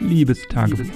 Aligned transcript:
Liebestagebuch. 0.00 0.86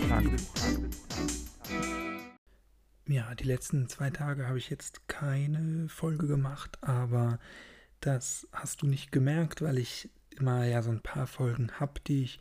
Ja, 3.07 3.35
die 3.35 3.45
letzten 3.45 3.89
zwei 3.89 4.11
Tage 4.11 4.49
habe 4.49 4.59
ich 4.59 4.71
jetzt 4.71 5.07
keine 5.09 5.89
Folge 5.89 6.27
gemacht, 6.27 6.79
aber 6.81 7.39
das 8.01 8.49
hast 8.53 8.83
du 8.83 8.87
nicht 8.87 9.13
gemerkt, 9.13 9.63
weil 9.63 9.79
ich 9.79 10.09
immer 10.39 10.65
ja 10.65 10.83
so 10.83 10.91
ein 10.91 11.03
paar 11.03 11.27
Folgen 11.27 11.71
habe, 11.79 12.01
die 12.07 12.25
ich 12.25 12.41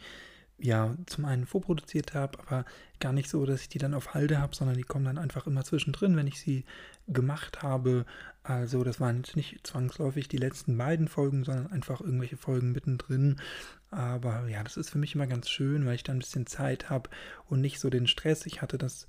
ja 0.57 0.95
zum 1.05 1.25
einen 1.25 1.45
vorproduziert 1.45 2.13
habe, 2.13 2.39
aber 2.39 2.65
gar 2.99 3.11
nicht 3.11 3.29
so, 3.29 3.45
dass 3.45 3.61
ich 3.61 3.69
die 3.69 3.79
dann 3.79 3.93
auf 3.93 4.13
Halde 4.13 4.39
habe, 4.39 4.55
sondern 4.55 4.77
die 4.77 4.83
kommen 4.83 5.05
dann 5.05 5.17
einfach 5.17 5.45
immer 5.47 5.63
zwischendrin, 5.63 6.15
wenn 6.15 6.27
ich 6.27 6.39
sie 6.39 6.63
gemacht 7.07 7.61
habe. 7.61 8.05
Also 8.43 8.83
das 8.83 8.99
waren 8.99 9.17
jetzt 9.17 9.35
nicht 9.35 9.67
zwangsläufig 9.67 10.29
die 10.29 10.37
letzten 10.37 10.77
beiden 10.77 11.09
Folgen, 11.09 11.43
sondern 11.43 11.67
einfach 11.67 11.99
irgendwelche 11.99 12.37
Folgen 12.37 12.71
mittendrin. 12.71 13.41
Aber 13.93 14.47
ja, 14.47 14.63
das 14.63 14.77
ist 14.77 14.89
für 14.89 14.97
mich 14.97 15.13
immer 15.13 15.27
ganz 15.27 15.49
schön, 15.49 15.85
weil 15.85 15.95
ich 15.95 16.03
dann 16.03 16.17
ein 16.17 16.19
bisschen 16.19 16.47
Zeit 16.47 16.89
habe 16.89 17.09
und 17.47 17.61
nicht 17.61 17.79
so 17.79 17.89
den 17.89 18.07
Stress. 18.07 18.45
Ich 18.45 18.61
hatte 18.61 18.77
das 18.77 19.07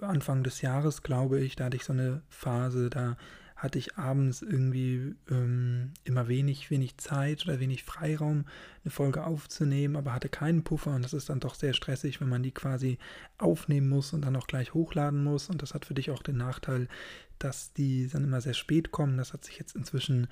Anfang 0.00 0.42
des 0.42 0.60
Jahres, 0.60 1.02
glaube 1.02 1.40
ich, 1.40 1.54
da 1.54 1.66
hatte 1.66 1.76
ich 1.76 1.84
so 1.84 1.92
eine 1.92 2.22
Phase, 2.28 2.90
da 2.90 3.16
hatte 3.54 3.78
ich 3.78 3.96
abends 3.96 4.42
irgendwie 4.42 5.14
ähm, 5.30 5.92
immer 6.02 6.26
wenig, 6.26 6.70
wenig 6.70 6.98
Zeit 6.98 7.44
oder 7.44 7.60
wenig 7.60 7.84
Freiraum, 7.84 8.44
eine 8.84 8.90
Folge 8.90 9.24
aufzunehmen, 9.24 9.94
aber 9.94 10.12
hatte 10.12 10.28
keinen 10.28 10.64
Puffer 10.64 10.94
und 10.94 11.02
das 11.02 11.14
ist 11.14 11.30
dann 11.30 11.40
doch 11.40 11.54
sehr 11.54 11.72
stressig, 11.72 12.20
wenn 12.20 12.28
man 12.28 12.42
die 12.42 12.50
quasi 12.50 12.98
aufnehmen 13.38 13.88
muss 13.88 14.12
und 14.12 14.22
dann 14.22 14.36
auch 14.36 14.48
gleich 14.48 14.74
hochladen 14.74 15.22
muss. 15.22 15.48
Und 15.48 15.62
das 15.62 15.72
hat 15.72 15.86
für 15.86 15.94
dich 15.94 16.10
auch 16.10 16.22
den 16.22 16.36
Nachteil, 16.36 16.88
dass 17.38 17.72
die 17.72 18.08
dann 18.08 18.24
immer 18.24 18.40
sehr 18.40 18.54
spät 18.54 18.90
kommen. 18.90 19.16
Das 19.16 19.32
hat 19.32 19.44
sich 19.44 19.58
jetzt 19.58 19.74
inzwischen 19.76 20.28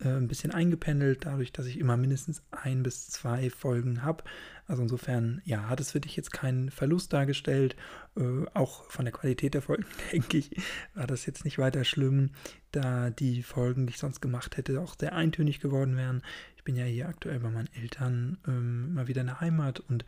äh, 0.00 0.08
ein 0.08 0.28
bisschen 0.28 0.50
eingependelt, 0.50 1.24
dadurch, 1.24 1.52
dass 1.52 1.66
ich 1.66 1.78
immer 1.78 1.96
mindestens 1.96 2.42
ein 2.50 2.82
bis 2.82 3.08
zwei 3.08 3.48
Folgen 3.50 4.02
habe. 4.02 4.24
Also 4.66 4.82
insofern, 4.82 5.40
ja, 5.44 5.68
hat 5.68 5.80
es 5.80 5.92
für 5.92 6.00
dich 6.00 6.16
jetzt 6.16 6.32
keinen 6.32 6.70
Verlust 6.70 7.12
dargestellt. 7.12 7.76
Äh, 8.16 8.46
auch 8.52 8.84
von 8.90 9.04
der 9.04 9.12
Qualität 9.12 9.54
der 9.54 9.62
Folgen, 9.62 9.86
denke 10.12 10.38
ich, 10.38 10.50
war 10.94 11.06
das 11.06 11.24
jetzt 11.24 11.44
nicht 11.44 11.58
weiter 11.58 11.84
schlimm, 11.84 12.30
da 12.72 13.10
die 13.10 13.42
Folgen, 13.42 13.86
die 13.86 13.92
ich 13.92 13.98
sonst 13.98 14.20
gemacht 14.20 14.56
hätte, 14.56 14.80
auch 14.80 14.96
sehr 14.98 15.14
eintönig 15.14 15.60
geworden 15.60 15.96
wären. 15.96 16.22
Ich 16.56 16.64
bin 16.64 16.76
ja 16.76 16.84
hier 16.84 17.08
aktuell 17.08 17.40
bei 17.40 17.50
meinen 17.50 17.72
Eltern 17.74 18.38
ähm, 18.46 18.94
mal 18.94 19.08
wieder 19.08 19.22
in 19.22 19.28
der 19.28 19.40
Heimat 19.40 19.80
und 19.80 20.04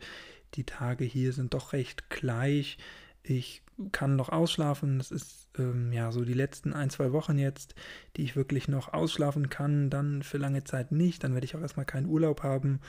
die 0.55 0.65
Tage 0.65 1.05
hier 1.05 1.33
sind 1.33 1.53
doch 1.53 1.73
recht 1.73 2.09
gleich. 2.09 2.77
Ich 3.23 3.61
kann 3.91 4.15
noch 4.15 4.29
ausschlafen. 4.29 4.97
Das 4.97 5.11
ist 5.11 5.47
ähm, 5.57 5.91
ja 5.93 6.11
so 6.11 6.25
die 6.25 6.33
letzten 6.33 6.73
ein, 6.73 6.89
zwei 6.89 7.11
Wochen 7.11 7.37
jetzt, 7.37 7.75
die 8.15 8.23
ich 8.23 8.35
wirklich 8.35 8.67
noch 8.67 8.93
ausschlafen 8.93 9.49
kann. 9.49 9.89
Dann 9.89 10.23
für 10.23 10.37
lange 10.37 10.63
Zeit 10.63 10.91
nicht. 10.91 11.23
Dann 11.23 11.33
werde 11.33 11.45
ich 11.45 11.55
auch 11.55 11.61
erstmal 11.61 11.85
keinen 11.85 12.07
Urlaub 12.07 12.43
haben. 12.43 12.79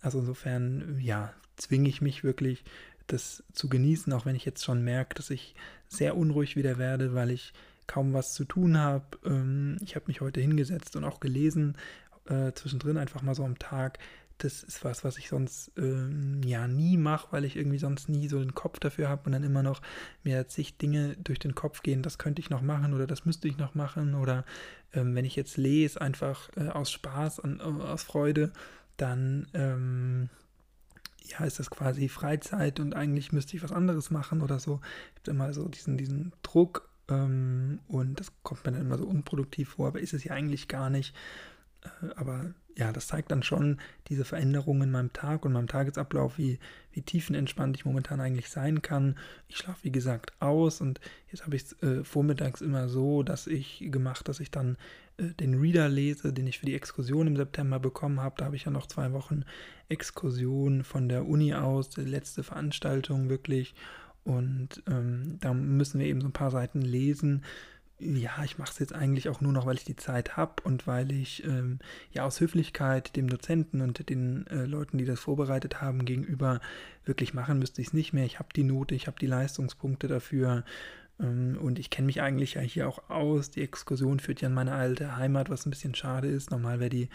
Also 0.00 0.20
insofern, 0.20 0.98
ja, 1.00 1.32
zwinge 1.56 1.88
ich 1.88 2.00
mich 2.00 2.22
wirklich, 2.22 2.64
das 3.06 3.44
zu 3.52 3.68
genießen, 3.68 4.12
auch 4.12 4.26
wenn 4.26 4.36
ich 4.36 4.44
jetzt 4.44 4.64
schon 4.64 4.82
merke, 4.82 5.14
dass 5.14 5.30
ich 5.30 5.54
sehr 5.88 6.16
unruhig 6.16 6.56
wieder 6.56 6.78
werde, 6.78 7.14
weil 7.14 7.30
ich 7.30 7.52
kaum 7.86 8.12
was 8.12 8.34
zu 8.34 8.44
tun 8.44 8.78
habe. 8.78 9.04
Ähm, 9.24 9.78
ich 9.82 9.94
habe 9.94 10.06
mich 10.08 10.20
heute 10.20 10.40
hingesetzt 10.40 10.96
und 10.96 11.04
auch 11.04 11.20
gelesen, 11.20 11.76
äh, 12.28 12.52
zwischendrin 12.52 12.96
einfach 12.96 13.22
mal 13.22 13.34
so 13.34 13.44
am 13.44 13.58
Tag 13.58 13.98
das 14.38 14.62
ist 14.62 14.84
was, 14.84 15.04
was 15.04 15.18
ich 15.18 15.28
sonst 15.28 15.72
ähm, 15.76 16.42
ja 16.44 16.68
nie 16.68 16.96
mache, 16.96 17.28
weil 17.30 17.44
ich 17.44 17.56
irgendwie 17.56 17.78
sonst 17.78 18.08
nie 18.08 18.28
so 18.28 18.38
den 18.38 18.54
Kopf 18.54 18.78
dafür 18.78 19.08
habe 19.08 19.22
und 19.26 19.32
dann 19.32 19.44
immer 19.44 19.62
noch 19.62 19.80
mir 20.24 20.46
zig 20.46 20.76
Dinge 20.76 21.16
durch 21.16 21.38
den 21.38 21.54
Kopf 21.54 21.82
gehen, 21.82 22.02
das 22.02 22.18
könnte 22.18 22.40
ich 22.40 22.50
noch 22.50 22.62
machen 22.62 22.92
oder 22.92 23.06
das 23.06 23.24
müsste 23.24 23.48
ich 23.48 23.56
noch 23.56 23.74
machen 23.74 24.14
oder 24.14 24.44
ähm, 24.92 25.14
wenn 25.14 25.24
ich 25.24 25.36
jetzt 25.36 25.56
lese, 25.56 26.00
einfach 26.00 26.50
äh, 26.56 26.68
aus 26.68 26.90
Spaß 26.90 27.38
und 27.38 27.60
äh, 27.60 27.62
aus 27.62 28.02
Freude, 28.02 28.52
dann 28.96 29.46
ähm, 29.54 30.28
ja, 31.24 31.44
ist 31.44 31.58
das 31.58 31.70
quasi 31.70 32.08
Freizeit 32.08 32.78
und 32.78 32.94
eigentlich 32.94 33.32
müsste 33.32 33.56
ich 33.56 33.62
was 33.62 33.72
anderes 33.72 34.10
machen 34.10 34.42
oder 34.42 34.58
so. 34.58 34.80
Ich 35.14 35.22
habe 35.22 35.30
immer 35.30 35.52
so 35.52 35.68
diesen, 35.68 35.96
diesen 35.96 36.32
Druck 36.42 36.88
ähm, 37.08 37.80
und 37.88 38.20
das 38.20 38.32
kommt 38.42 38.64
mir 38.64 38.72
dann 38.72 38.82
immer 38.82 38.98
so 38.98 39.06
unproduktiv 39.06 39.70
vor, 39.70 39.88
aber 39.88 40.00
ist 40.00 40.14
es 40.14 40.24
ja 40.24 40.32
eigentlich 40.32 40.68
gar 40.68 40.90
nicht. 40.90 41.14
Aber 42.16 42.52
ja, 42.76 42.92
das 42.92 43.06
zeigt 43.06 43.30
dann 43.30 43.42
schon 43.42 43.78
diese 44.08 44.24
Veränderungen 44.24 44.82
in 44.82 44.90
meinem 44.90 45.12
Tag 45.12 45.44
und 45.44 45.52
meinem 45.52 45.66
Tagesablauf, 45.66 46.36
wie, 46.36 46.58
wie 46.92 47.00
tiefenentspannt 47.00 47.74
ich 47.76 47.86
momentan 47.86 48.20
eigentlich 48.20 48.50
sein 48.50 48.82
kann. 48.82 49.16
Ich 49.48 49.56
schlafe, 49.56 49.84
wie 49.84 49.92
gesagt, 49.92 50.34
aus 50.40 50.82
und 50.82 51.00
jetzt 51.30 51.44
habe 51.44 51.56
ich 51.56 51.62
es 51.62 51.82
äh, 51.82 52.04
vormittags 52.04 52.60
immer 52.60 52.88
so, 52.88 53.22
dass 53.22 53.46
ich 53.46 53.86
gemacht, 53.90 54.28
dass 54.28 54.40
ich 54.40 54.50
dann 54.50 54.76
äh, 55.16 55.28
den 55.40 55.58
Reader 55.58 55.88
lese, 55.88 56.34
den 56.34 56.46
ich 56.46 56.58
für 56.58 56.66
die 56.66 56.74
Exkursion 56.74 57.26
im 57.26 57.36
September 57.36 57.80
bekommen 57.80 58.20
habe. 58.20 58.34
Da 58.38 58.44
habe 58.44 58.56
ich 58.56 58.64
ja 58.64 58.70
noch 58.70 58.86
zwei 58.86 59.12
Wochen 59.12 59.44
Exkursion 59.88 60.84
von 60.84 61.08
der 61.08 61.26
Uni 61.26 61.54
aus, 61.54 61.88
die 61.88 62.02
letzte 62.02 62.42
Veranstaltung 62.42 63.30
wirklich. 63.30 63.74
Und 64.24 64.82
ähm, 64.86 65.38
da 65.40 65.54
müssen 65.54 66.00
wir 66.00 66.06
eben 66.06 66.20
so 66.20 66.28
ein 66.28 66.32
paar 66.32 66.50
Seiten 66.50 66.82
lesen 66.82 67.42
ja, 67.98 68.44
ich 68.44 68.58
mache 68.58 68.70
es 68.70 68.78
jetzt 68.78 68.94
eigentlich 68.94 69.28
auch 69.28 69.40
nur 69.40 69.52
noch, 69.52 69.64
weil 69.64 69.76
ich 69.76 69.84
die 69.84 69.96
Zeit 69.96 70.36
habe 70.36 70.62
und 70.64 70.86
weil 70.86 71.10
ich 71.12 71.44
ähm, 71.44 71.78
ja 72.12 72.24
aus 72.24 72.40
Höflichkeit 72.40 73.16
dem 73.16 73.28
Dozenten 73.28 73.80
und 73.80 74.08
den 74.10 74.46
äh, 74.48 74.64
Leuten, 74.66 74.98
die 74.98 75.06
das 75.06 75.20
vorbereitet 75.20 75.80
haben, 75.80 76.04
gegenüber 76.04 76.60
wirklich 77.04 77.32
machen 77.32 77.58
müsste 77.58 77.80
ich 77.80 77.88
es 77.88 77.94
nicht 77.94 78.12
mehr. 78.12 78.26
Ich 78.26 78.38
habe 78.38 78.48
die 78.54 78.64
Note, 78.64 78.94
ich 78.94 79.06
habe 79.06 79.18
die 79.18 79.26
Leistungspunkte 79.26 80.08
dafür 80.08 80.64
ähm, 81.18 81.56
und 81.60 81.78
ich 81.78 81.88
kenne 81.88 82.06
mich 82.06 82.20
eigentlich 82.20 82.54
ja 82.54 82.60
hier 82.60 82.86
auch 82.88 83.08
aus. 83.08 83.50
Die 83.50 83.62
Exkursion 83.62 84.20
führt 84.20 84.42
ja 84.42 84.48
in 84.48 84.54
meine 84.54 84.74
alte 84.74 85.16
Heimat, 85.16 85.48
was 85.48 85.64
ein 85.64 85.70
bisschen 85.70 85.94
schade 85.94 86.28
ist. 86.28 86.50
Normal 86.50 86.80
wäre 86.80 86.90
die 86.90 87.08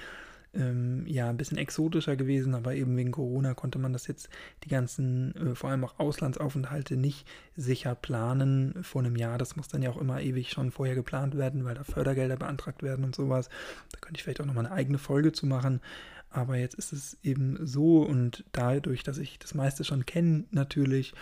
ähm, 0.54 1.06
ja 1.08 1.30
ein 1.30 1.38
bisschen 1.38 1.58
exotischer 1.58 2.16
gewesen, 2.16 2.56
aber 2.56 2.76
eben 2.76 2.96
wegen 2.98 3.12
Corona 3.12 3.54
konnte 3.54 3.80
man 3.80 3.94
das 3.94 4.08
jetzt 4.08 4.30
die 4.64 4.70
ganzen, 4.70 5.36
äh, 5.36 5.56
vor 5.56 5.70
allem 5.70 5.84
auch 5.84 6.00
Auslandsaufenthalte 6.00 6.98
nicht 6.98 7.28
sicher 7.56 7.96
planen 7.96 8.76
vor 8.84 9.02
einem 9.02 9.16
Jahr. 9.16 9.38
Das 9.38 9.56
muss 9.56 9.70
dann 9.70 9.82
ja 9.82 9.90
auch 9.90 10.02
immer 10.02 10.22
ewig 10.22 10.52
schon 10.52 10.72
vorher 10.72 10.96
geplant 10.96 11.38
werden, 11.38 11.64
weil 11.64 11.76
da 11.76 11.84
Fördergelder 11.84 12.38
beantragt 12.38 12.84
werden 12.84 13.06
und 13.06 13.16
sowas. 13.16 13.50
Da 13.92 14.00
könnte 14.00 14.18
ich 14.18 14.24
vielleicht 14.24 14.42
auch 14.42 14.46
nochmal 14.46 14.66
eine 14.66 14.76
eigene 14.76 14.98
Folge 14.98 15.32
zu 15.32 15.46
machen. 15.46 15.82
Aber 16.30 16.56
jetzt 16.56 16.76
ist 16.76 16.94
es 16.94 17.18
eben 17.24 17.58
so 17.66 18.04
und 18.04 18.46
dadurch, 18.54 19.04
dass 19.04 19.18
ich 19.18 19.38
das 19.38 19.54
meiste 19.54 19.84
schon 19.84 20.06
kenne, 20.06 20.46
natürlich 20.52 21.14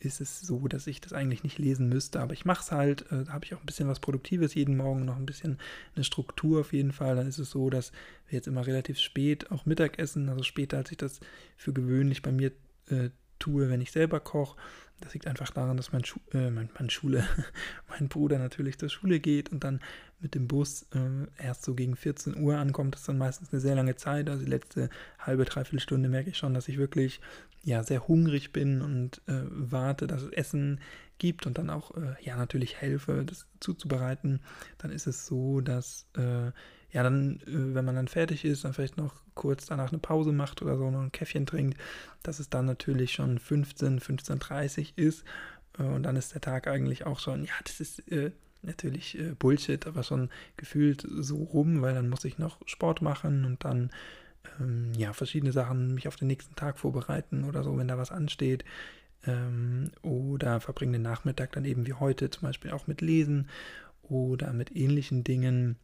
ist 0.00 0.20
es 0.20 0.40
so, 0.40 0.68
dass 0.68 0.86
ich 0.86 1.00
das 1.00 1.12
eigentlich 1.12 1.42
nicht 1.44 1.58
lesen 1.58 1.88
müsste, 1.88 2.20
aber 2.20 2.32
ich 2.32 2.44
mache 2.44 2.62
es 2.62 2.72
halt, 2.72 3.10
äh, 3.10 3.24
da 3.24 3.32
habe 3.32 3.44
ich 3.44 3.54
auch 3.54 3.60
ein 3.60 3.66
bisschen 3.66 3.88
was 3.88 4.00
Produktives 4.00 4.54
jeden 4.54 4.76
Morgen, 4.76 5.04
noch 5.04 5.16
ein 5.16 5.26
bisschen 5.26 5.58
eine 5.94 6.04
Struktur 6.04 6.60
auf 6.60 6.72
jeden 6.72 6.92
Fall. 6.92 7.16
Dann 7.16 7.26
ist 7.26 7.38
es 7.38 7.50
so, 7.50 7.70
dass 7.70 7.92
wir 8.28 8.36
jetzt 8.36 8.48
immer 8.48 8.66
relativ 8.66 8.98
spät 8.98 9.50
auch 9.50 9.66
Mittag 9.66 9.98
essen, 9.98 10.28
also 10.28 10.42
später, 10.42 10.76
als 10.78 10.90
ich 10.90 10.98
das 10.98 11.20
für 11.56 11.72
gewöhnlich 11.72 12.22
bei 12.22 12.32
mir 12.32 12.52
äh, 12.88 13.10
tue, 13.38 13.70
wenn 13.70 13.80
ich 13.80 13.92
selber 13.92 14.20
koche. 14.20 14.56
Das 15.00 15.12
liegt 15.12 15.26
einfach 15.26 15.50
daran, 15.50 15.76
dass 15.76 15.92
mein, 15.92 16.04
Schu 16.04 16.18
äh, 16.32 16.50
mein, 16.50 16.70
mein 16.78 16.88
Schule, 16.90 17.26
mein 17.98 18.08
Bruder 18.08 18.38
natürlich 18.38 18.78
zur 18.78 18.88
Schule 18.88 19.20
geht 19.20 19.50
und 19.52 19.64
dann 19.64 19.80
mit 20.20 20.34
dem 20.34 20.48
Bus 20.48 20.86
äh, 20.94 21.42
erst 21.42 21.64
so 21.64 21.74
gegen 21.74 21.96
14 21.96 22.36
Uhr 22.36 22.56
ankommt. 22.56 22.94
Das 22.94 23.02
ist 23.02 23.08
dann 23.08 23.18
meistens 23.18 23.52
eine 23.52 23.60
sehr 23.60 23.74
lange 23.74 23.96
Zeit. 23.96 24.28
Also 24.28 24.44
die 24.44 24.50
letzte 24.50 24.90
halbe, 25.18 25.44
dreiviertel 25.44 25.80
Stunde 25.80 26.08
merke 26.08 26.30
ich 26.30 26.38
schon, 26.38 26.54
dass 26.54 26.68
ich 26.68 26.78
wirklich 26.78 27.20
ja 27.62 27.82
sehr 27.82 28.06
hungrig 28.06 28.52
bin 28.52 28.82
und 28.82 29.22
äh, 29.26 29.42
warte, 29.48 30.06
dass 30.06 30.22
es 30.22 30.32
Essen 30.32 30.80
gibt 31.18 31.46
und 31.46 31.58
dann 31.58 31.70
auch 31.70 31.96
äh, 31.96 32.14
ja 32.20 32.36
natürlich 32.36 32.76
helfe, 32.76 33.24
das 33.24 33.46
zuzubereiten. 33.60 34.40
Dann 34.78 34.90
ist 34.90 35.06
es 35.06 35.26
so, 35.26 35.60
dass 35.60 36.06
äh, 36.16 36.50
ja, 36.94 37.02
dann, 37.02 37.40
äh, 37.40 37.74
wenn 37.74 37.84
man 37.84 37.96
dann 37.96 38.08
fertig 38.08 38.44
ist, 38.44 38.64
dann 38.64 38.72
vielleicht 38.72 38.96
noch 38.96 39.14
kurz 39.34 39.66
danach 39.66 39.90
eine 39.90 39.98
Pause 39.98 40.32
macht 40.32 40.62
oder 40.62 40.78
so, 40.78 40.90
noch 40.90 41.02
ein 41.02 41.10
Käffchen 41.10 41.44
trinkt, 41.44 41.76
dass 42.22 42.38
es 42.38 42.48
dann 42.48 42.66
natürlich 42.66 43.12
schon 43.12 43.40
15, 43.40 43.98
15.30 43.98 44.92
ist. 44.94 45.24
Und 45.78 46.04
dann 46.04 46.16
ist 46.16 46.34
der 46.34 46.40
Tag 46.40 46.68
eigentlich 46.68 47.06
auch 47.06 47.18
schon, 47.18 47.44
ja, 47.44 47.52
das 47.64 47.80
ist 47.80 48.10
äh, 48.10 48.30
natürlich 48.62 49.18
äh, 49.18 49.34
Bullshit, 49.38 49.86
aber 49.86 50.02
schon 50.02 50.30
gefühlt 50.56 51.06
so 51.10 51.42
rum, 51.42 51.82
weil 51.82 51.94
dann 51.94 52.08
muss 52.08 52.24
ich 52.24 52.38
noch 52.38 52.58
Sport 52.66 53.02
machen 53.02 53.44
und 53.44 53.64
dann 53.64 53.90
ähm, 54.60 54.92
ja, 54.96 55.12
verschiedene 55.12 55.52
Sachen, 55.52 55.94
mich 55.94 56.08
auf 56.08 56.16
den 56.16 56.28
nächsten 56.28 56.54
Tag 56.54 56.78
vorbereiten 56.78 57.44
oder 57.44 57.62
so, 57.62 57.76
wenn 57.76 57.88
da 57.88 57.98
was 57.98 58.12
ansteht. 58.12 58.64
Ähm, 59.26 59.90
oder 60.02 60.60
verbringe 60.60 60.92
den 60.92 61.02
Nachmittag 61.02 61.52
dann 61.52 61.64
eben 61.64 61.86
wie 61.86 61.94
heute 61.94 62.30
zum 62.30 62.42
Beispiel 62.42 62.70
auch 62.70 62.86
mit 62.86 63.00
Lesen 63.00 63.48
oder 64.02 64.52
mit 64.52 64.76
ähnlichen 64.76 65.24
Dingen 65.24 65.76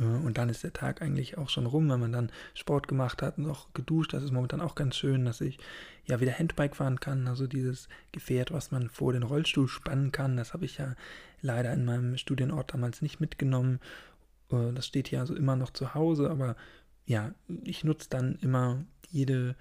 und 0.00 0.38
dann 0.38 0.48
ist 0.48 0.64
der 0.64 0.72
Tag 0.72 1.02
eigentlich 1.02 1.38
auch 1.38 1.48
schon 1.48 1.66
rum, 1.66 1.88
wenn 1.88 2.00
man 2.00 2.12
dann 2.12 2.32
Sport 2.54 2.88
gemacht 2.88 3.22
hat, 3.22 3.38
noch 3.38 3.72
geduscht. 3.74 4.12
Das 4.12 4.24
ist 4.24 4.32
momentan 4.32 4.60
auch 4.60 4.74
ganz 4.74 4.96
schön, 4.96 5.24
dass 5.24 5.40
ich 5.40 5.58
ja 6.06 6.20
wieder 6.20 6.36
Handbike 6.36 6.74
fahren 6.74 6.98
kann. 6.98 7.28
Also 7.28 7.46
dieses 7.46 7.88
Gefährt, 8.10 8.52
was 8.52 8.72
man 8.72 8.90
vor 8.90 9.12
den 9.12 9.22
Rollstuhl 9.22 9.68
spannen 9.68 10.10
kann, 10.10 10.36
das 10.36 10.52
habe 10.52 10.64
ich 10.64 10.78
ja 10.78 10.94
leider 11.42 11.72
in 11.72 11.84
meinem 11.84 12.16
Studienort 12.16 12.74
damals 12.74 13.02
nicht 13.02 13.20
mitgenommen. 13.20 13.78
Äh, 14.50 14.72
das 14.72 14.86
steht 14.86 15.08
hier 15.08 15.20
also 15.20 15.36
immer 15.36 15.54
noch 15.54 15.70
zu 15.70 15.94
Hause, 15.94 16.28
aber 16.28 16.56
ja, 17.06 17.32
ich 17.62 17.84
nutze 17.84 18.08
dann 18.10 18.36
immer 18.40 18.84
jede 19.10 19.54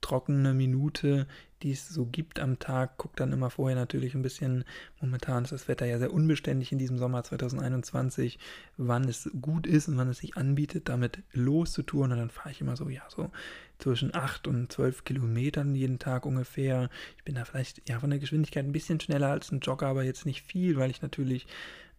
trockene 0.00 0.54
Minute, 0.54 1.26
die 1.64 1.72
es 1.72 1.88
so 1.88 2.04
gibt 2.04 2.38
am 2.38 2.58
Tag. 2.58 2.98
Guckt 2.98 3.18
dann 3.18 3.32
immer 3.32 3.50
vorher 3.50 3.76
natürlich 3.76 4.14
ein 4.14 4.22
bisschen, 4.22 4.64
momentan 5.00 5.44
ist 5.44 5.52
das 5.52 5.66
Wetter 5.66 5.86
ja 5.86 5.98
sehr 5.98 6.12
unbeständig 6.12 6.70
in 6.70 6.78
diesem 6.78 6.98
Sommer 6.98 7.24
2021, 7.24 8.38
wann 8.76 9.04
es 9.04 9.30
gut 9.40 9.66
ist 9.66 9.88
und 9.88 9.96
wann 9.96 10.10
es 10.10 10.18
sich 10.18 10.36
anbietet, 10.36 10.90
damit 10.90 11.22
loszutun. 11.32 12.12
Und 12.12 12.18
dann 12.18 12.30
fahre 12.30 12.50
ich 12.50 12.60
immer 12.60 12.76
so, 12.76 12.88
ja, 12.90 13.02
so 13.08 13.30
zwischen 13.78 14.14
8 14.14 14.46
und 14.46 14.70
12 14.70 15.04
Kilometern 15.04 15.74
jeden 15.74 15.98
Tag 15.98 16.26
ungefähr. 16.26 16.90
Ich 17.16 17.24
bin 17.24 17.34
da 17.34 17.46
vielleicht 17.46 17.88
ja 17.88 17.98
von 17.98 18.10
der 18.10 18.18
Geschwindigkeit 18.18 18.64
ein 18.64 18.72
bisschen 18.72 19.00
schneller 19.00 19.30
als 19.30 19.50
ein 19.50 19.60
Jogger, 19.60 19.86
aber 19.86 20.04
jetzt 20.04 20.26
nicht 20.26 20.42
viel, 20.42 20.76
weil 20.76 20.90
ich 20.90 21.00
natürlich 21.00 21.46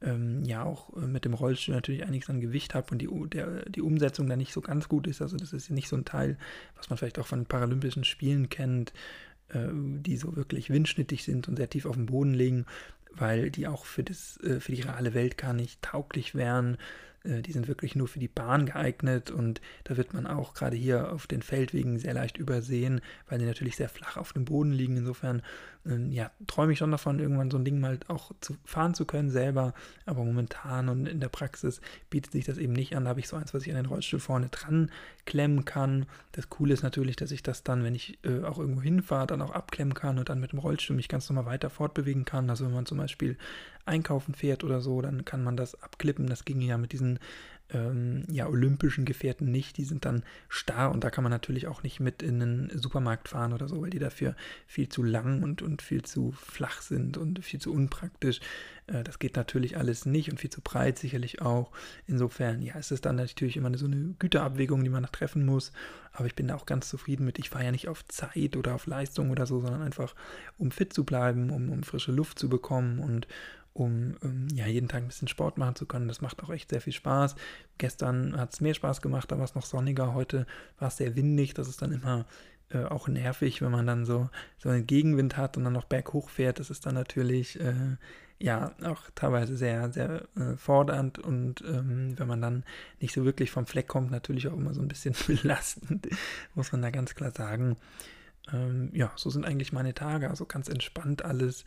ähm, 0.02 0.44
ja 0.46 0.64
auch 0.64 0.96
mit 0.96 1.26
dem 1.26 1.34
Rollstuhl 1.34 1.74
natürlich 1.74 2.04
einiges 2.06 2.30
an 2.30 2.40
Gewicht 2.40 2.76
habe 2.76 2.92
und 2.92 3.00
die, 3.00 3.10
der, 3.30 3.68
die 3.68 3.82
Umsetzung 3.82 4.28
da 4.28 4.36
nicht 4.36 4.54
so 4.54 4.62
ganz 4.62 4.88
gut 4.88 5.08
ist. 5.08 5.22
Also 5.22 5.38
das 5.38 5.54
ist 5.54 5.72
nicht 5.72 5.88
so 5.88 5.96
ein 5.96 6.06
Teil, 6.06 6.38
was 6.76 6.90
man 6.90 6.98
vielleicht 6.98 7.20
auch 7.20 7.28
von 7.28 7.46
Paralympischen 7.46 8.04
Spielen 8.04 8.50
kennt, 8.50 8.94
die 9.74 10.18
so 10.18 10.36
wirklich 10.36 10.70
windschnittig 10.70 11.24
sind 11.24 11.48
und 11.48 11.58
sehr 11.58 11.70
tief 11.70 11.86
auf 11.86 11.96
dem 11.96 12.08
Boden 12.08 12.34
liegen, 12.34 12.66
weil 13.12 13.50
die 13.52 13.68
auch 13.68 13.86
für, 13.86 14.04
das, 14.04 14.40
äh, 14.44 14.60
für 14.60 14.72
die 14.72 14.82
reale 14.82 15.14
Welt 15.14 15.38
gar 15.38 15.54
nicht 15.54 15.82
tauglich 15.82 16.36
wären. 16.36 16.78
Äh, 17.26 17.42
die 17.42 17.52
sind 17.52 17.68
wirklich 17.68 17.96
nur 17.96 18.08
für 18.08 18.20
die 18.20 18.28
Bahn 18.28 18.66
geeignet 18.66 19.32
und 19.32 19.62
da 19.84 19.98
wird 19.98 20.14
man 20.14 20.28
auch 20.28 20.54
gerade 20.54 20.76
hier 20.76 21.12
auf 21.12 21.28
den 21.28 21.42
Feldwegen 21.42 22.00
sehr 22.00 22.14
leicht 22.14 22.38
übersehen, 22.38 23.02
weil 23.28 23.40
die 23.40 23.46
natürlich 23.46 23.76
sehr 23.76 23.90
flach 23.90 24.18
auf 24.18 24.34
dem 24.34 24.46
Boden 24.46 24.72
liegen. 24.72 24.98
Insofern 24.98 25.42
ähm, 25.86 26.12
ja, 26.12 26.32
träume 26.48 26.74
ich 26.74 26.80
schon 26.80 26.92
davon, 26.92 27.20
irgendwann 27.20 27.52
so 27.52 27.58
ein 27.58 27.66
Ding 27.66 27.80
mal 27.80 28.00
auch 28.08 28.32
zu 28.42 28.56
fahren 28.66 28.94
zu 28.94 29.06
können 29.06 29.30
selber, 29.30 29.74
aber 30.06 30.24
momentan 30.24 30.90
und 30.90 31.08
in 31.08 31.20
der 31.20 31.30
Praxis 31.30 31.82
bietet 32.10 32.32
sich 32.32 32.46
das 32.46 32.58
eben 32.58 32.74
nicht 32.74 32.96
an. 32.96 33.06
Da 33.06 33.12
habe 33.12 33.20
ich 33.20 33.28
so 33.28 33.36
eins, 33.36 33.54
was 33.54 33.64
ich 33.64 33.70
an 33.70 33.76
den 33.76 33.86
Rollstuhl 33.86 34.20
vorne 34.20 34.50
dran 34.50 34.92
klemmen 35.26 35.66
kann. 35.66 36.06
Das 36.32 36.50
Coole 36.50 36.74
ist 36.74 36.84
natürlich, 36.84 37.16
dass 37.16 37.32
ich 37.32 37.44
das 37.44 37.64
dann, 37.64 37.84
wenn 37.84 37.96
ich 37.96 38.20
äh, 38.24 38.44
auch 38.44 38.60
irgendwo 38.60 38.82
hinfahre, 38.82 39.28
dann 39.28 39.42
auch 39.42 39.52
abklemmen 39.52 39.94
kann 39.94 40.18
und 40.20 40.30
dann 40.30 40.40
mit 40.40 40.52
dem 40.52 40.60
Rollstuhl 40.60 40.96
mich 40.96 41.08
ganz 41.08 41.30
normal 41.30 41.46
weiter 41.46 41.70
fortbewegen 41.70 42.26
kann. 42.26 42.50
Also 42.50 42.66
wenn 42.66 42.74
man 42.74 42.86
zum 42.86 42.98
Beispiel 42.98 43.38
einkaufen 43.86 44.34
fährt 44.34 44.64
oder 44.64 44.82
so, 44.82 45.02
dann 45.02 45.26
kann 45.26 45.44
man 45.44 45.58
das 45.58 45.82
abklippen. 45.82 46.28
Das 46.28 46.46
ging 46.46 46.62
ja 46.62 46.78
mit 46.78 46.92
diesen 46.92 47.15
ähm, 47.74 48.26
ja, 48.30 48.48
olympischen 48.48 49.06
Gefährten 49.06 49.52
nicht. 49.52 49.78
Die 49.78 49.86
sind 49.86 50.06
dann 50.06 50.24
starr 50.50 50.92
und 50.92 51.04
da 51.04 51.10
kann 51.10 51.24
man 51.24 51.32
natürlich 51.32 51.68
auch 51.68 51.82
nicht 51.82 52.00
mit 52.00 52.22
in 52.22 52.42
einen 52.42 52.72
Supermarkt 52.78 53.28
fahren 53.28 53.54
oder 53.54 53.68
so, 53.68 53.82
weil 53.82 53.90
die 53.90 54.00
dafür 54.00 54.36
viel 54.68 54.88
zu 54.88 55.02
lang 55.02 55.42
und, 55.42 55.62
und 55.62 55.82
viel 55.82 56.04
zu 56.04 56.32
flach 56.32 56.82
sind 56.82 57.18
und 57.18 57.44
viel 57.44 57.60
zu 57.60 57.74
unpraktisch. 57.74 58.40
Äh, 58.88 59.04
das 59.04 59.18
geht 59.18 59.36
natürlich 59.36 59.78
alles 59.78 60.06
nicht 60.06 60.30
und 60.30 60.40
viel 60.40 60.52
zu 60.52 60.62
breit 60.62 61.00
sicherlich 61.00 61.42
auch. 61.42 61.72
Insofern, 62.06 62.62
ja, 62.62 62.76
ist 62.76 62.92
es 62.92 63.02
dann 63.02 63.16
natürlich 63.16 63.58
immer 63.58 63.76
so 63.78 63.88
eine 63.88 64.14
Güterabwägung, 64.20 64.84
die 64.84 64.92
man 64.92 65.02
noch 65.02 65.10
treffen 65.10 65.46
muss. 65.46 65.72
Aber 66.12 66.28
ich 66.28 66.36
bin 66.36 66.48
da 66.48 66.56
auch 66.56 66.68
ganz 66.68 66.88
zufrieden 66.88 67.26
mit. 67.26 67.40
Ich 67.40 67.50
fahre 67.50 67.66
ja 67.66 67.72
nicht 67.72 67.88
auf 67.88 68.06
Zeit 68.06 68.56
oder 68.56 68.76
auf 68.76 68.86
Leistung 68.86 69.32
oder 69.32 69.48
so, 69.48 69.60
sondern 69.60 69.82
einfach, 69.82 70.16
um 70.58 70.70
fit 70.70 70.94
zu 70.94 71.04
bleiben, 71.04 71.50
um, 71.50 71.70
um 71.70 71.82
frische 71.84 72.12
Luft 72.12 72.38
zu 72.38 72.48
bekommen 72.48 73.00
und 73.00 73.28
um 73.76 74.16
ähm, 74.24 74.48
ja, 74.54 74.68
jeden 74.68 74.88
Tag 74.88 75.04
ein 75.04 75.08
bisschen 75.08 75.28
Sport 75.28 75.58
machen 75.58 75.76
zu 75.76 75.86
können. 75.86 76.08
Das 76.08 76.22
macht 76.22 76.42
auch 76.42 76.50
echt 76.50 76.70
sehr 76.70 76.80
viel 76.80 76.94
Spaß. 76.94 77.36
Gestern 77.78 78.38
hat 78.38 78.54
es 78.54 78.62
mehr 78.62 78.74
Spaß 78.74 79.02
gemacht, 79.02 79.30
da 79.32 79.38
war 79.38 79.44
es 79.44 79.54
noch 79.54 79.66
sonniger. 79.66 80.14
Heute 80.14 80.48
war 80.80 80.88
es 80.88 80.98
sehr 80.98 81.18
windig. 81.18 81.54
Das 81.54 81.68
ist 81.68 81.82
dann 81.82 81.92
immer 81.92 82.26
äh, 82.70 82.86
auch 82.86 83.10
nervig, 83.10 83.62
wenn 83.62 83.72
man 83.72 83.86
dann 83.86 84.06
so, 84.06 84.30
so 84.58 84.70
einen 84.70 84.88
Gegenwind 84.88 85.36
hat 85.36 85.58
und 85.58 85.66
dann 85.66 85.74
noch 85.74 85.84
berghoch 85.84 86.30
fährt. 86.30 86.60
Das 86.60 86.70
ist 86.70 86.86
dann 86.86 86.96
natürlich 86.96 87.60
äh, 87.60 87.98
ja 88.40 88.72
auch 88.82 89.02
teilweise 89.14 89.58
sehr, 89.58 89.92
sehr 89.92 90.24
äh, 90.38 90.56
fordernd 90.56 91.20
und 91.20 91.62
ähm, 91.68 92.18
wenn 92.18 92.28
man 92.28 92.42
dann 92.42 92.64
nicht 93.02 93.14
so 93.14 93.26
wirklich 93.26 93.52
vom 93.52 93.66
Fleck 93.66 93.90
kommt, 93.90 94.10
natürlich 94.10 94.48
auch 94.48 94.54
immer 94.54 94.74
so 94.74 94.82
ein 94.82 94.88
bisschen 94.88 95.16
belastend, 95.28 96.08
muss 96.54 96.72
man 96.72 96.82
da 96.82 96.92
ganz 96.92 97.14
klar 97.14 97.32
sagen. 97.32 97.76
Ähm, 98.54 98.90
ja, 98.94 99.12
so 99.18 99.30
sind 99.30 99.46
eigentlich 99.46 99.74
meine 99.74 99.94
Tage, 99.94 100.30
also 100.30 100.46
ganz 100.46 100.70
entspannt 100.70 101.26
alles. 101.26 101.66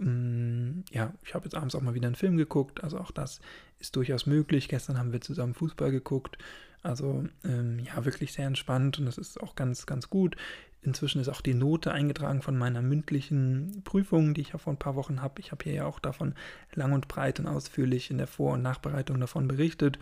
Mm, 0.00 0.82
ja, 0.90 1.12
ich 1.22 1.34
habe 1.34 1.44
jetzt 1.44 1.54
abends 1.54 1.74
auch 1.74 1.82
mal 1.82 1.94
wieder 1.94 2.06
einen 2.06 2.16
Film 2.16 2.36
geguckt, 2.36 2.82
also 2.82 2.98
auch 2.98 3.10
das 3.10 3.40
ist 3.78 3.96
durchaus 3.96 4.26
möglich. 4.26 4.68
Gestern 4.68 4.98
haben 4.98 5.12
wir 5.12 5.20
zusammen 5.20 5.54
Fußball 5.54 5.90
geguckt, 5.90 6.38
also 6.82 7.24
ähm, 7.44 7.80
ja, 7.80 8.04
wirklich 8.04 8.32
sehr 8.32 8.46
entspannt 8.46 8.98
und 8.98 9.06
das 9.06 9.18
ist 9.18 9.40
auch 9.42 9.54
ganz, 9.54 9.84
ganz 9.86 10.08
gut. 10.08 10.36
Inzwischen 10.82 11.20
ist 11.20 11.28
auch 11.28 11.42
die 11.42 11.52
Note 11.52 11.92
eingetragen 11.92 12.40
von 12.40 12.56
meiner 12.56 12.80
mündlichen 12.80 13.82
Prüfung, 13.84 14.32
die 14.32 14.40
ich 14.40 14.52
ja 14.52 14.58
vor 14.58 14.72
ein 14.72 14.78
paar 14.78 14.96
Wochen 14.96 15.20
habe. 15.20 15.40
Ich 15.40 15.52
habe 15.52 15.62
hier 15.64 15.74
ja 15.74 15.84
auch 15.84 15.98
davon 15.98 16.34
lang 16.72 16.92
und 16.92 17.06
breit 17.06 17.38
und 17.38 17.46
ausführlich 17.46 18.10
in 18.10 18.16
der 18.16 18.26
Vor- 18.26 18.54
und 18.54 18.62
Nachbereitung 18.62 19.20
davon 19.20 19.46
berichtet. 19.46 19.98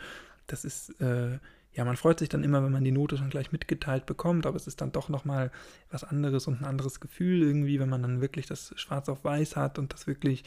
Das 0.46 0.64
ist 0.64 0.90
äh, 1.00 1.38
ja, 1.72 1.84
man 1.84 1.96
freut 1.96 2.18
sich 2.18 2.28
dann 2.28 2.44
immer, 2.44 2.62
wenn 2.64 2.72
man 2.72 2.84
die 2.84 2.92
Note 2.92 3.16
schon 3.16 3.30
gleich 3.30 3.52
mitgeteilt 3.52 4.06
bekommt, 4.06 4.46
aber 4.46 4.56
es 4.56 4.66
ist 4.66 4.80
dann 4.80 4.92
doch 4.92 5.08
nochmal 5.08 5.50
was 5.90 6.04
anderes 6.04 6.46
und 6.46 6.60
ein 6.60 6.64
anderes 6.64 7.00
Gefühl 7.00 7.42
irgendwie, 7.42 7.78
wenn 7.78 7.88
man 7.88 8.02
dann 8.02 8.20
wirklich 8.20 8.46
das 8.46 8.72
schwarz 8.76 9.08
auf 9.08 9.24
weiß 9.24 9.56
hat 9.56 9.78
und 9.78 9.92
das 9.92 10.06
wirklich, 10.06 10.44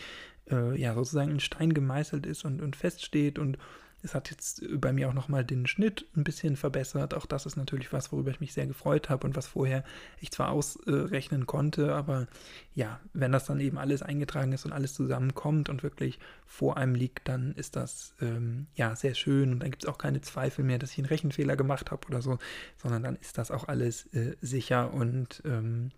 äh, 0.50 0.80
ja, 0.80 0.94
sozusagen 0.94 1.32
in 1.32 1.40
Stein 1.40 1.74
gemeißelt 1.74 2.26
ist 2.26 2.44
und, 2.44 2.62
und 2.62 2.76
feststeht 2.76 3.40
und 3.40 3.58
es 4.04 4.16
hat 4.16 4.32
jetzt 4.32 4.64
bei 4.80 4.94
mir 4.94 5.10
auch 5.10 5.14
nochmal 5.14 5.46
den 5.46 5.68
Schnitt 5.68 6.06
ein 6.16 6.24
bisschen 6.24 6.56
verbessert. 6.56 7.14
Auch 7.14 7.26
das 7.26 7.46
ist 7.46 7.56
natürlich 7.56 7.94
was, 7.94 8.12
worüber 8.12 8.32
ich 8.32 8.40
mich 8.40 8.54
sehr 8.54 8.68
gefreut 8.68 9.10
habe 9.10 9.28
und 9.28 9.36
was 9.36 9.48
vorher 9.48 9.84
ich 10.20 10.32
zwar 10.32 10.50
ausrechnen 10.50 11.46
konnte, 11.46 11.94
aber 11.94 12.28
ja, 12.74 13.00
wenn 13.14 13.32
das 13.32 13.46
dann 13.46 13.60
eben 13.60 13.78
alles 13.78 14.02
eingetragen 14.02 14.52
ist 14.54 14.66
und 14.66 14.72
alles 14.72 14.94
zusammenkommt 14.94 15.70
und 15.70 15.84
wirklich 15.84 16.20
vor 16.46 16.78
einem 16.78 16.96
liegt, 16.96 17.28
dann 17.28 17.54
ist 17.54 17.76
das 17.76 18.16
ähm, 18.22 18.68
ja 18.76 18.96
sehr 18.96 19.14
schön 19.14 19.52
und 19.54 19.60
dann 19.60 19.72
gibt 19.72 19.84
es 19.84 19.90
auch 19.90 19.98
keine 19.98 20.22
Zweifel 20.22 20.66
mehr, 20.66 20.80
dass 20.80 20.92
ich 20.92 20.98
einen 20.98 21.08
Rechenfehler 21.08 21.56
gemacht 21.56 21.92
habe 21.92 22.08
oder 22.08 22.22
so, 22.22 22.40
sondern 22.78 23.04
dann 23.04 23.16
ist 23.18 23.38
das 23.38 23.52
auch 23.52 23.68
alles 23.68 24.08
äh, 24.14 24.36
sicher 24.42 24.94
und 24.94 25.42
ähm, 25.46 25.92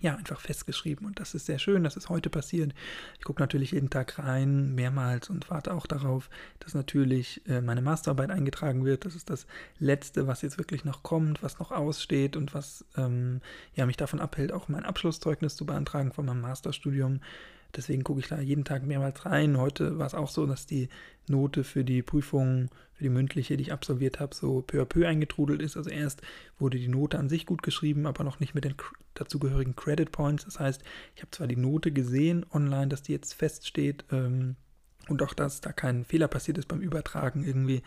ja, 0.00 0.16
einfach 0.16 0.40
festgeschrieben. 0.40 1.06
Und 1.06 1.20
das 1.20 1.34
ist 1.34 1.46
sehr 1.46 1.58
schön, 1.58 1.84
das 1.84 1.96
ist 1.96 2.08
heute 2.08 2.30
passiert. 2.30 2.72
Ich 3.18 3.24
gucke 3.24 3.42
natürlich 3.42 3.72
jeden 3.72 3.90
Tag 3.90 4.18
rein, 4.18 4.74
mehrmals 4.74 5.30
und 5.30 5.50
warte 5.50 5.74
auch 5.74 5.86
darauf, 5.86 6.30
dass 6.60 6.74
natürlich 6.74 7.42
äh, 7.48 7.60
meine 7.60 7.82
Masterarbeit 7.82 8.30
eingetragen 8.30 8.84
wird. 8.84 9.04
Das 9.04 9.14
ist 9.14 9.30
das 9.30 9.46
Letzte, 9.78 10.26
was 10.26 10.42
jetzt 10.42 10.58
wirklich 10.58 10.84
noch 10.84 11.02
kommt, 11.02 11.42
was 11.42 11.58
noch 11.58 11.72
aussteht 11.72 12.36
und 12.36 12.54
was 12.54 12.84
ähm, 12.96 13.40
ja, 13.74 13.86
mich 13.86 13.96
davon 13.96 14.20
abhält, 14.20 14.52
auch 14.52 14.68
mein 14.68 14.84
Abschlusszeugnis 14.84 15.56
zu 15.56 15.66
beantragen 15.66 16.12
von 16.12 16.26
meinem 16.26 16.40
Masterstudium. 16.40 17.20
Deswegen 17.76 18.02
gucke 18.02 18.20
ich 18.20 18.28
da 18.28 18.40
jeden 18.40 18.64
Tag 18.64 18.86
mehrmals 18.86 19.26
rein. 19.26 19.58
Heute 19.58 19.98
war 19.98 20.06
es 20.06 20.14
auch 20.14 20.30
so, 20.30 20.46
dass 20.46 20.66
die 20.66 20.88
Note 21.28 21.64
für 21.64 21.84
die 21.84 22.02
Prüfung, 22.02 22.70
für 22.94 23.04
die 23.04 23.10
mündliche, 23.10 23.56
die 23.56 23.62
ich 23.62 23.72
absolviert 23.72 24.20
habe, 24.20 24.34
so 24.34 24.62
peu 24.62 24.80
à 24.80 24.84
peu 24.84 25.06
eingetrudelt 25.06 25.60
ist. 25.60 25.76
Also 25.76 25.90
erst 25.90 26.22
wurde 26.58 26.78
die 26.78 26.88
Note 26.88 27.18
an 27.18 27.28
sich 27.28 27.46
gut 27.46 27.62
geschrieben, 27.62 28.06
aber 28.06 28.24
noch 28.24 28.40
nicht 28.40 28.54
mit 28.54 28.64
den 28.64 28.74
dazugehörigen 29.14 29.76
Credit 29.76 30.10
Points. 30.10 30.44
Das 30.44 30.58
heißt, 30.58 30.82
ich 31.14 31.22
habe 31.22 31.30
zwar 31.30 31.46
die 31.46 31.56
Note 31.56 31.92
gesehen 31.92 32.46
online, 32.52 32.88
dass 32.88 33.02
die 33.02 33.12
jetzt 33.12 33.34
feststeht 33.34 34.04
ähm, 34.10 34.56
und 35.08 35.22
auch, 35.22 35.34
dass 35.34 35.60
da 35.60 35.72
kein 35.72 36.04
Fehler 36.04 36.28
passiert 36.28 36.58
ist 36.58 36.68
beim 36.68 36.80
Übertragen 36.80 37.44
irgendwie, 37.44 37.82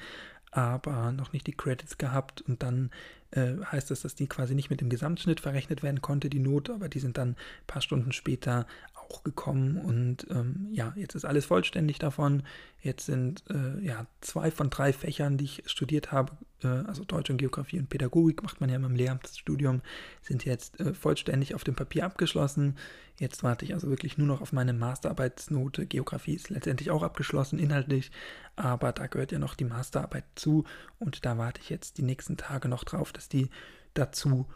aber 0.51 1.11
noch 1.13 1.31
nicht 1.31 1.47
die 1.47 1.53
Credits 1.53 1.97
gehabt 1.97 2.41
und 2.41 2.61
dann 2.61 2.91
äh, 3.31 3.53
heißt 3.63 3.89
das, 3.89 4.01
dass 4.01 4.15
die 4.15 4.27
quasi 4.27 4.53
nicht 4.53 4.69
mit 4.69 4.81
dem 4.81 4.89
Gesamtschnitt 4.89 5.39
verrechnet 5.39 5.81
werden 5.81 6.01
konnte, 6.01 6.29
die 6.29 6.39
Note, 6.39 6.73
aber 6.73 6.89
die 6.89 6.99
sind 6.99 7.17
dann 7.17 7.29
ein 7.29 7.67
paar 7.67 7.81
Stunden 7.81 8.11
später 8.11 8.67
auch 9.11 9.23
gekommen 9.23 9.77
und 9.77 10.25
ähm, 10.29 10.67
ja, 10.71 10.93
jetzt 10.95 11.15
ist 11.15 11.25
alles 11.25 11.45
vollständig 11.45 11.99
davon. 11.99 12.43
Jetzt 12.81 13.05
sind 13.05 13.43
äh, 13.49 13.79
ja 13.85 14.07
zwei 14.21 14.51
von 14.51 14.69
drei 14.69 14.93
Fächern, 14.93 15.37
die 15.37 15.45
ich 15.45 15.63
studiert 15.65 16.11
habe, 16.11 16.31
äh, 16.63 16.67
also 16.67 17.03
Deutsch 17.03 17.29
und 17.29 17.37
Geografie 17.37 17.79
und 17.79 17.89
Pädagogik, 17.89 18.41
macht 18.43 18.61
man 18.61 18.69
ja 18.69 18.77
im 18.77 18.95
Lehramtsstudium, 18.95 19.81
sind 20.21 20.45
jetzt 20.45 20.79
äh, 20.79 20.93
vollständig 20.93 21.55
auf 21.55 21.63
dem 21.63 21.75
Papier 21.75 22.05
abgeschlossen. 22.05 22.77
Jetzt 23.19 23.43
warte 23.43 23.65
ich 23.65 23.73
also 23.73 23.89
wirklich 23.89 24.17
nur 24.17 24.27
noch 24.27 24.41
auf 24.41 24.53
meine 24.53 24.73
Masterarbeitsnote. 24.73 25.85
Geografie 25.85 26.35
ist 26.35 26.49
letztendlich 26.49 26.89
auch 26.89 27.03
abgeschlossen 27.03 27.59
inhaltlich, 27.59 28.11
aber 28.55 28.93
da 28.93 29.07
gehört 29.07 29.31
ja 29.31 29.39
noch 29.39 29.55
die 29.55 29.65
Masterarbeit 29.65 30.25
zu 30.35 30.63
und 30.99 31.25
da 31.25 31.37
warte 31.37 31.61
ich 31.61 31.69
jetzt 31.69 31.97
die 31.97 32.03
nächsten 32.03 32.37
Tage 32.37 32.67
noch 32.67 32.83
drauf, 32.83 33.11
dass 33.11 33.29
die 33.29 33.49
dazu 33.93 34.47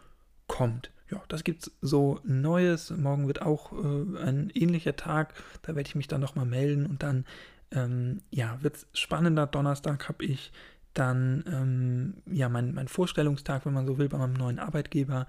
kommt 0.46 0.90
ja, 1.10 1.22
das 1.28 1.44
gibt's 1.44 1.70
so 1.80 2.20
Neues. 2.24 2.90
Morgen 2.90 3.26
wird 3.26 3.42
auch 3.42 3.72
äh, 3.72 4.18
ein 4.22 4.50
ähnlicher 4.54 4.96
Tag. 4.96 5.34
Da 5.62 5.74
werde 5.76 5.88
ich 5.88 5.94
mich 5.94 6.08
dann 6.08 6.20
nochmal 6.20 6.46
melden 6.46 6.86
und 6.86 7.02
dann, 7.02 7.24
ähm, 7.70 8.22
ja, 8.30 8.58
wird 8.62 8.76
es 8.76 8.86
spannender. 8.92 9.46
Donnerstag 9.46 10.08
habe 10.08 10.24
ich 10.24 10.52
dann, 10.94 11.44
ähm, 11.46 12.14
ja, 12.26 12.48
mein, 12.48 12.74
mein 12.74 12.88
Vorstellungstag, 12.88 13.66
wenn 13.66 13.74
man 13.74 13.86
so 13.86 13.98
will, 13.98 14.08
bei 14.08 14.18
meinem 14.18 14.34
neuen 14.34 14.58
Arbeitgeber 14.58 15.26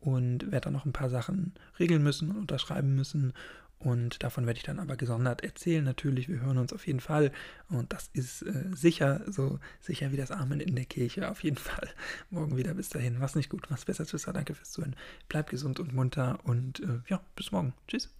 und 0.00 0.50
werde 0.52 0.64
dann 0.64 0.72
noch 0.74 0.84
ein 0.84 0.92
paar 0.92 1.08
Sachen 1.08 1.54
regeln 1.78 2.02
müssen 2.02 2.30
und 2.30 2.36
unterschreiben 2.36 2.94
müssen 2.94 3.32
und 3.78 4.22
davon 4.22 4.46
werde 4.46 4.56
ich 4.56 4.62
dann 4.62 4.78
aber 4.78 4.96
gesondert 4.96 5.44
erzählen. 5.44 5.84
Natürlich, 5.84 6.28
wir 6.28 6.40
hören 6.40 6.58
uns 6.58 6.72
auf 6.72 6.86
jeden 6.86 7.00
Fall. 7.00 7.32
Und 7.68 7.92
das 7.92 8.08
ist 8.12 8.42
äh, 8.42 8.70
sicher, 8.74 9.20
so 9.30 9.58
sicher 9.80 10.10
wie 10.10 10.16
das 10.16 10.30
Amen 10.30 10.60
in 10.60 10.74
der 10.74 10.86
Kirche. 10.86 11.30
Auf 11.30 11.44
jeden 11.44 11.58
Fall. 11.58 11.88
Morgen 12.30 12.56
wieder. 12.56 12.74
Bis 12.74 12.88
dahin. 12.88 13.20
Was 13.20 13.34
nicht 13.34 13.50
gut, 13.50 13.70
was 13.70 13.84
besser. 13.84 14.06
Tschüss. 14.06 14.22
Danke 14.22 14.54
fürs 14.54 14.72
Zuhören. 14.72 14.96
Bleibt 15.28 15.50
gesund 15.50 15.80
und 15.80 15.92
munter. 15.92 16.38
Und 16.44 16.80
äh, 16.80 17.00
ja, 17.08 17.20
bis 17.36 17.52
morgen. 17.52 17.74
Tschüss. 17.86 18.10